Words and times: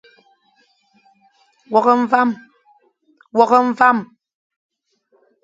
Wôkh 1.71 1.89
mvam. 3.67 3.89